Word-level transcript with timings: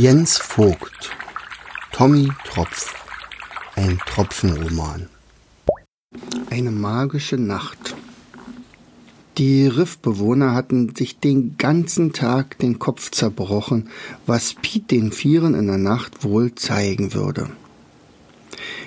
Jens 0.00 0.38
Vogt 0.38 1.10
Tommy 1.90 2.30
Tropf 2.44 2.94
Ein 3.74 3.98
Tropfenroman 4.06 5.08
Eine 6.50 6.70
magische 6.70 7.36
Nacht 7.36 7.96
Die 9.38 9.66
Riffbewohner 9.66 10.54
hatten 10.54 10.94
sich 10.94 11.18
den 11.18 11.56
ganzen 11.58 12.12
Tag 12.12 12.60
den 12.60 12.78
Kopf 12.78 13.10
zerbrochen, 13.10 13.90
was 14.24 14.54
Piet 14.54 14.92
den 14.92 15.10
Vieren 15.10 15.56
in 15.56 15.66
der 15.66 15.78
Nacht 15.78 16.22
wohl 16.22 16.54
zeigen 16.54 17.12
würde. 17.12 17.50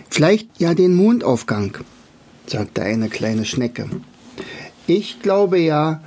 Vielleicht 0.10 0.62
ja 0.62 0.74
den 0.76 0.96
Mondaufgang, 0.96 1.78
sagte 2.48 2.84
eine 2.84 3.10
kleine 3.10 3.44
Schnecke. 3.44 3.90
Ich 4.88 5.22
glaube 5.22 5.60
ja, 5.60 6.02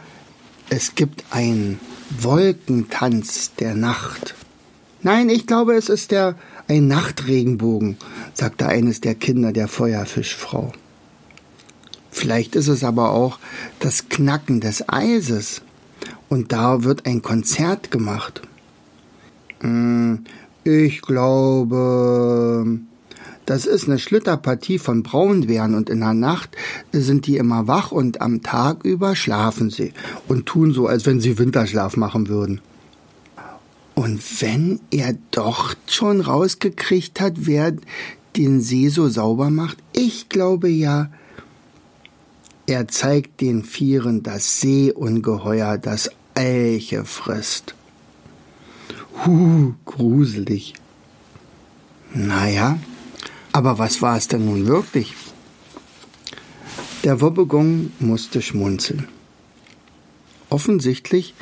es 0.70 0.94
gibt 0.94 1.24
einen 1.30 1.78
Wolkentanz 2.08 3.54
der 3.56 3.74
Nacht. 3.74 4.34
Nein, 5.04 5.28
ich 5.28 5.46
glaube, 5.46 5.74
es 5.74 5.90
ist 5.90 6.12
der 6.12 6.34
ein 6.66 6.88
Nachtregenbogen, 6.88 7.98
sagte 8.32 8.66
eines 8.66 9.02
der 9.02 9.14
Kinder 9.14 9.52
der 9.52 9.68
Feuerfischfrau. 9.68 10.72
Vielleicht 12.10 12.56
ist 12.56 12.68
es 12.68 12.82
aber 12.82 13.10
auch 13.10 13.38
das 13.80 14.08
Knacken 14.08 14.60
des 14.62 14.88
Eises 14.88 15.60
und 16.30 16.52
da 16.52 16.84
wird 16.84 17.04
ein 17.04 17.20
Konzert 17.20 17.90
gemacht. 17.90 18.40
Hm, 19.60 20.24
ich 20.64 21.02
glaube, 21.02 22.78
das 23.44 23.66
ist 23.66 23.86
eine 23.86 23.98
Schlitterpartie 23.98 24.78
von 24.78 25.02
Braunbären 25.02 25.74
und 25.74 25.90
in 25.90 26.00
der 26.00 26.14
Nacht 26.14 26.56
sind 26.92 27.26
die 27.26 27.36
immer 27.36 27.68
wach 27.68 27.92
und 27.92 28.22
am 28.22 28.42
Tag 28.42 28.86
über 28.86 29.16
schlafen 29.16 29.68
sie 29.68 29.92
und 30.28 30.46
tun 30.46 30.72
so, 30.72 30.86
als 30.86 31.04
wenn 31.04 31.20
sie 31.20 31.38
Winterschlaf 31.38 31.98
machen 31.98 32.28
würden. 32.28 32.62
Und 33.94 34.22
wenn 34.42 34.80
er 34.90 35.14
doch 35.30 35.74
schon 35.86 36.20
rausgekriegt 36.20 37.20
hat, 37.20 37.34
wer 37.36 37.74
den 38.36 38.60
See 38.60 38.88
so 38.88 39.08
sauber 39.08 39.50
macht, 39.50 39.78
ich 39.92 40.28
glaube 40.28 40.68
ja, 40.68 41.10
er 42.66 42.88
zeigt 42.88 43.40
den 43.40 43.62
Vieren 43.62 44.22
das 44.22 44.60
Seeungeheuer, 44.60 45.78
das 45.78 46.10
Elche 46.34 47.04
frisst. 47.04 47.74
Huh, 49.24 49.74
gruselig. 49.84 50.74
Naja, 52.12 52.78
aber 53.52 53.78
was 53.78 54.02
war 54.02 54.16
es 54.16 54.28
denn 54.28 54.44
nun 54.46 54.66
wirklich? 54.66 55.14
Der 57.04 57.20
Wobbegong 57.20 57.92
musste 58.00 58.40
schmunzeln. 58.40 59.08
Offensichtlich 60.48 61.34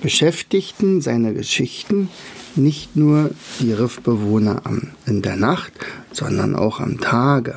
beschäftigten 0.00 1.00
seine 1.00 1.34
Geschichten 1.34 2.08
nicht 2.56 2.96
nur 2.96 3.30
die 3.60 3.72
Riffbewohner 3.72 4.62
in 5.06 5.22
der 5.22 5.36
Nacht, 5.36 5.72
sondern 6.12 6.56
auch 6.56 6.80
am 6.80 7.00
Tage. 7.00 7.56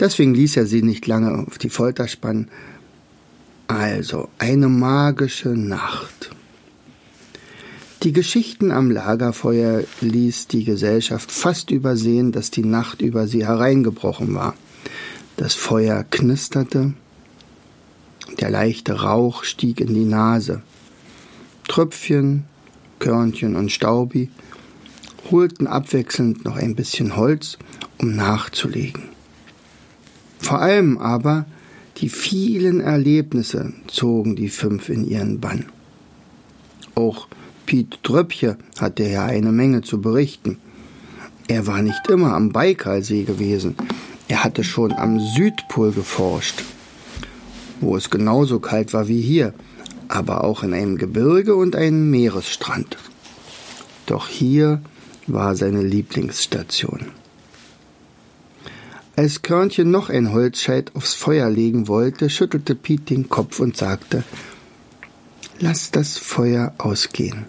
Deswegen 0.00 0.34
ließ 0.34 0.56
er 0.56 0.66
sie 0.66 0.82
nicht 0.82 1.06
lange 1.06 1.46
auf 1.46 1.58
die 1.58 1.70
Folter 1.70 2.08
spannen. 2.08 2.48
Also 3.68 4.28
eine 4.38 4.68
magische 4.68 5.50
Nacht. 5.50 6.30
Die 8.02 8.12
Geschichten 8.12 8.72
am 8.72 8.90
Lagerfeuer 8.90 9.84
ließ 10.00 10.48
die 10.48 10.64
Gesellschaft 10.64 11.30
fast 11.30 11.70
übersehen, 11.70 12.32
dass 12.32 12.50
die 12.50 12.64
Nacht 12.64 13.00
über 13.00 13.28
sie 13.28 13.46
hereingebrochen 13.46 14.34
war. 14.34 14.54
Das 15.36 15.54
Feuer 15.54 16.04
knisterte, 16.10 16.94
der 18.40 18.50
leichte 18.50 19.02
Rauch 19.02 19.44
stieg 19.44 19.80
in 19.80 19.94
die 19.94 20.04
Nase. 20.04 20.62
Tröpfchen, 21.72 22.44
Körnchen 22.98 23.56
und 23.56 23.72
Staubi 23.72 24.28
holten 25.30 25.66
abwechselnd 25.66 26.44
noch 26.44 26.56
ein 26.56 26.74
bisschen 26.74 27.16
Holz, 27.16 27.56
um 27.96 28.14
nachzulegen. 28.14 29.04
Vor 30.38 30.60
allem 30.60 30.98
aber 30.98 31.46
die 31.96 32.10
vielen 32.10 32.80
Erlebnisse 32.80 33.72
zogen 33.86 34.36
die 34.36 34.50
fünf 34.50 34.90
in 34.90 35.08
ihren 35.08 35.40
Bann. 35.40 35.64
Auch 36.94 37.26
Piet 37.64 38.00
Dröppche 38.02 38.58
hatte 38.78 39.04
ja 39.08 39.24
eine 39.24 39.50
Menge 39.50 39.80
zu 39.80 39.98
berichten. 39.98 40.58
Er 41.48 41.66
war 41.66 41.80
nicht 41.80 42.06
immer 42.10 42.34
am 42.34 42.52
Baikalsee 42.52 43.22
gewesen. 43.22 43.76
Er 44.28 44.44
hatte 44.44 44.62
schon 44.62 44.92
am 44.92 45.18
Südpol 45.20 45.92
geforscht, 45.92 46.64
wo 47.80 47.96
es 47.96 48.10
genauso 48.10 48.60
kalt 48.60 48.92
war 48.92 49.08
wie 49.08 49.22
hier, 49.22 49.54
aber 50.12 50.44
auch 50.44 50.62
in 50.62 50.74
einem 50.74 50.98
Gebirge 50.98 51.56
und 51.56 51.74
einem 51.74 52.10
Meeresstrand. 52.10 52.98
Doch 54.04 54.28
hier 54.28 54.82
war 55.26 55.56
seine 55.56 55.82
Lieblingsstation. 55.82 57.06
Als 59.16 59.40
Körnchen 59.40 59.90
noch 59.90 60.10
ein 60.10 60.32
Holzscheit 60.32 60.94
aufs 60.94 61.14
Feuer 61.14 61.48
legen 61.48 61.88
wollte, 61.88 62.28
schüttelte 62.28 62.74
Piet 62.74 63.08
den 63.08 63.30
Kopf 63.30 63.58
und 63.58 63.76
sagte, 63.76 64.22
Lasst 65.60 65.96
das 65.96 66.18
Feuer 66.18 66.74
ausgehen. 66.76 67.46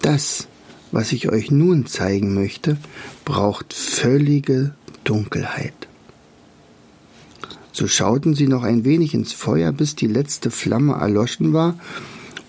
Das, 0.00 0.46
was 0.92 1.10
ich 1.10 1.28
euch 1.28 1.50
nun 1.50 1.86
zeigen 1.86 2.34
möchte, 2.34 2.76
braucht 3.24 3.72
völlige 3.72 4.74
Dunkelheit. 5.02 5.88
So 7.72 7.88
schauten 7.88 8.34
sie 8.34 8.46
noch 8.46 8.62
ein 8.62 8.84
wenig 8.84 9.14
ins 9.14 9.32
Feuer, 9.32 9.72
bis 9.72 9.96
die 9.96 10.06
letzte 10.06 10.50
Flamme 10.50 10.94
erloschen 10.94 11.52
war 11.54 11.78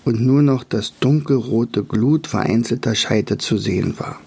und 0.04 0.20
nur 0.20 0.42
noch 0.42 0.64
das 0.64 0.92
dunkelrote 1.00 1.82
Glut 1.82 2.26
vereinzelter 2.26 2.94
Scheite 2.94 3.38
zu 3.38 3.56
sehen 3.56 3.98
war. 3.98 4.20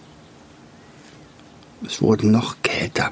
Es 1.86 2.02
wurde 2.02 2.28
noch 2.28 2.58
kälter, 2.64 3.12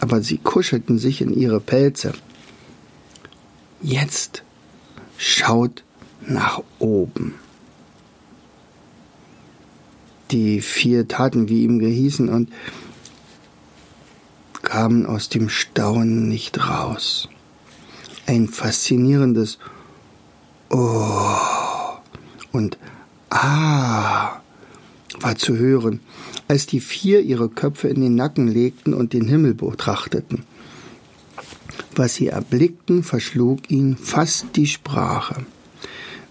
aber 0.00 0.20
sie 0.20 0.38
kuschelten 0.38 0.98
sich 0.98 1.20
in 1.20 1.32
ihre 1.32 1.60
Pelze. 1.60 2.12
Jetzt 3.80 4.42
schaut 5.16 5.84
nach 6.26 6.60
oben. 6.80 7.34
Die 10.32 10.60
vier 10.60 11.08
taten, 11.08 11.48
wie 11.48 11.64
ihm 11.64 11.78
gehießen, 11.78 12.28
und 12.28 12.50
kamen 14.70 15.04
aus 15.04 15.28
dem 15.28 15.48
Staunen 15.48 16.28
nicht 16.28 16.68
raus. 16.68 17.28
Ein 18.26 18.46
faszinierendes 18.46 19.58
Oh 20.70 21.34
und 22.52 22.78
Ah 23.30 24.40
war 25.20 25.34
zu 25.36 25.56
hören, 25.56 25.98
als 26.46 26.66
die 26.66 26.78
vier 26.78 27.20
ihre 27.22 27.48
Köpfe 27.48 27.88
in 27.88 28.00
den 28.00 28.14
Nacken 28.14 28.46
legten 28.46 28.94
und 28.94 29.12
den 29.12 29.26
Himmel 29.26 29.54
betrachteten. 29.54 30.44
Was 31.96 32.14
sie 32.14 32.28
erblickten, 32.28 33.02
verschlug 33.02 33.72
ihnen 33.72 33.96
fast 33.96 34.54
die 34.54 34.68
Sprache. 34.68 35.44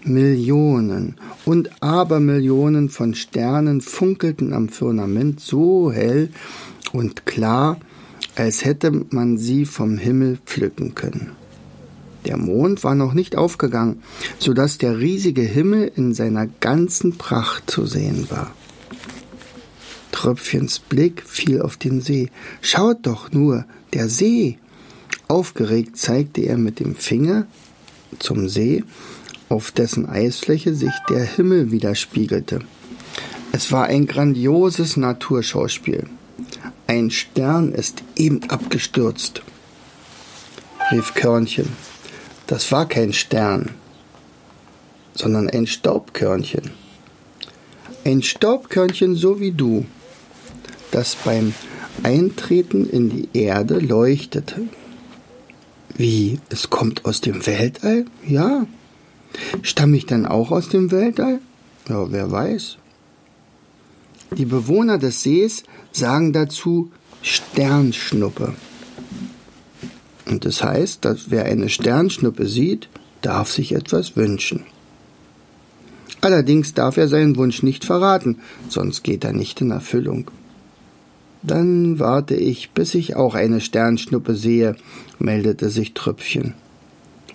Millionen 0.02 1.16
und 1.44 1.82
Abermillionen 1.82 2.88
von 2.88 3.14
Sternen 3.14 3.82
funkelten 3.82 4.54
am 4.54 4.70
Firmament 4.70 5.40
so 5.40 5.92
hell 5.92 6.30
und 6.92 7.26
klar, 7.26 7.78
als 8.36 8.64
hätte 8.64 8.90
man 9.10 9.38
sie 9.38 9.66
vom 9.66 9.98
Himmel 9.98 10.38
pflücken 10.44 10.94
können. 10.94 11.32
Der 12.26 12.36
Mond 12.36 12.84
war 12.84 12.94
noch 12.94 13.14
nicht 13.14 13.36
aufgegangen, 13.36 14.02
so 14.38 14.52
dass 14.52 14.78
der 14.78 14.98
riesige 14.98 15.42
Himmel 15.42 15.90
in 15.94 16.14
seiner 16.14 16.46
ganzen 16.46 17.16
Pracht 17.16 17.70
zu 17.70 17.86
sehen 17.86 18.30
war. 18.30 18.52
Tröpfchens 20.12 20.80
Blick 20.80 21.22
fiel 21.26 21.62
auf 21.62 21.76
den 21.76 22.00
See. 22.00 22.30
Schaut 22.60 23.06
doch 23.06 23.32
nur, 23.32 23.64
der 23.94 24.08
See! 24.08 24.58
Aufgeregt 25.28 25.96
zeigte 25.96 26.42
er 26.42 26.58
mit 26.58 26.80
dem 26.80 26.96
Finger 26.96 27.46
zum 28.18 28.48
See, 28.48 28.84
auf 29.48 29.70
dessen 29.70 30.08
Eisfläche 30.08 30.74
sich 30.74 30.92
der 31.08 31.22
Himmel 31.24 31.70
widerspiegelte. 31.70 32.60
Es 33.52 33.72
war 33.72 33.86
ein 33.86 34.06
grandioses 34.06 34.96
Naturschauspiel. 34.96 36.06
Ein 36.90 37.12
Stern 37.12 37.70
ist 37.70 38.02
eben 38.16 38.50
abgestürzt, 38.50 39.42
rief 40.90 41.14
Körnchen. 41.14 41.68
Das 42.48 42.72
war 42.72 42.88
kein 42.88 43.12
Stern, 43.12 43.70
sondern 45.14 45.48
ein 45.48 45.68
Staubkörnchen. 45.68 46.72
Ein 48.04 48.24
Staubkörnchen 48.24 49.14
so 49.14 49.38
wie 49.38 49.52
du, 49.52 49.86
das 50.90 51.14
beim 51.14 51.54
Eintreten 52.02 52.90
in 52.90 53.08
die 53.08 53.28
Erde 53.34 53.78
leuchtete. 53.78 54.62
Wie, 55.96 56.40
es 56.48 56.70
kommt 56.70 57.04
aus 57.04 57.20
dem 57.20 57.46
Weltall? 57.46 58.06
Ja. 58.26 58.66
Stamme 59.62 59.96
ich 59.96 60.06
dann 60.06 60.26
auch 60.26 60.50
aus 60.50 60.70
dem 60.70 60.90
Weltall? 60.90 61.38
Ja, 61.88 62.10
wer 62.10 62.32
weiß. 62.32 62.79
Die 64.36 64.44
Bewohner 64.44 64.98
des 64.98 65.22
Sees 65.22 65.64
sagen 65.92 66.32
dazu 66.32 66.90
Sternschnuppe. 67.22 68.54
Und 70.26 70.44
das 70.44 70.62
heißt, 70.62 71.04
dass 71.04 71.30
wer 71.30 71.44
eine 71.46 71.68
Sternschnuppe 71.68 72.46
sieht, 72.46 72.88
darf 73.22 73.50
sich 73.50 73.72
etwas 73.72 74.16
wünschen. 74.16 74.64
Allerdings 76.20 76.74
darf 76.74 76.96
er 76.96 77.08
seinen 77.08 77.36
Wunsch 77.36 77.62
nicht 77.62 77.84
verraten, 77.84 78.38
sonst 78.68 79.02
geht 79.02 79.24
er 79.24 79.32
nicht 79.32 79.60
in 79.60 79.70
Erfüllung. 79.70 80.30
Dann 81.42 81.98
warte 81.98 82.34
ich, 82.34 82.70
bis 82.70 82.94
ich 82.94 83.16
auch 83.16 83.34
eine 83.34 83.60
Sternschnuppe 83.60 84.34
sehe, 84.34 84.76
meldete 85.18 85.70
sich 85.70 85.94
Tröpfchen. 85.94 86.54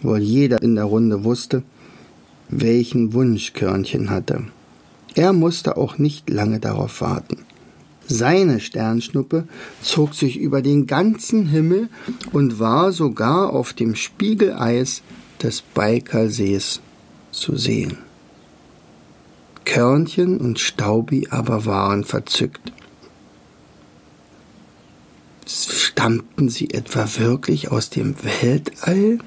Wohl 0.01 0.19
jeder 0.19 0.61
in 0.61 0.75
der 0.75 0.83
Runde 0.85 1.23
wusste, 1.23 1.63
welchen 2.49 3.13
Wunsch 3.13 3.53
Körnchen 3.53 4.11
hatte. 4.11 4.43
Er 5.15 5.33
musste 5.33 5.77
auch 5.77 5.97
nicht 5.97 6.29
lange 6.29 6.59
darauf 6.59 7.01
warten. 7.01 7.45
Seine 8.07 8.59
Sternschnuppe 8.59 9.47
zog 9.81 10.13
sich 10.13 10.37
über 10.37 10.61
den 10.61 10.85
ganzen 10.85 11.47
Himmel 11.47 11.89
und 12.31 12.59
war 12.59 12.91
sogar 12.91 13.51
auf 13.51 13.73
dem 13.73 13.95
Spiegeleis 13.95 15.01
des 15.41 15.61
Baikalsees 15.61 16.81
zu 17.31 17.55
sehen. 17.55 17.97
Körnchen 19.63 20.39
und 20.39 20.59
Staubi 20.59 21.27
aber 21.31 21.65
waren 21.65 22.03
verzückt. 22.03 22.71
Stammten 25.47 26.49
sie 26.49 26.69
etwa 26.71 27.07
wirklich 27.17 27.71
aus 27.71 27.89
dem 27.89 28.15
Weltall? 28.23 29.19